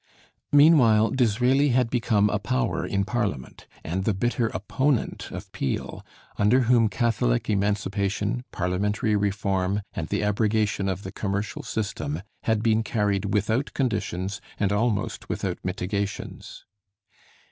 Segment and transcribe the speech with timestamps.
[0.51, 6.03] Meanwhile Disraeli had become a power in Parliament, and the bitter opponent of Peel,
[6.39, 12.81] under whom Catholic emancipation, parliamentary reform, and the abrogation of the commercial system, had been
[12.81, 16.65] carried without conditions and almost without mitigations.